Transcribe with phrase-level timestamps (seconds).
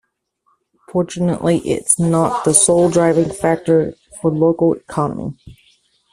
[0.89, 5.37] Fortunately its not the sole driving factor of the local economy.